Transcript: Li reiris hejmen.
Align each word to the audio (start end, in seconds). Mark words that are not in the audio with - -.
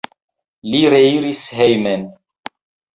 Li 0.69 0.81
reiris 0.95 1.41
hejmen. 1.61 2.03